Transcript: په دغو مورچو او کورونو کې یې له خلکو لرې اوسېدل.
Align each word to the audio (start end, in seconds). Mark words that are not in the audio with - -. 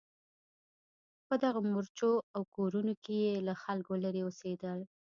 په 1.27 1.33
دغو 1.43 1.59
مورچو 1.71 2.11
او 2.35 2.41
کورونو 2.55 2.93
کې 3.03 3.15
یې 3.25 3.33
له 3.47 3.53
خلکو 3.63 3.91
لرې 4.03 4.21
اوسېدل. 4.25 4.79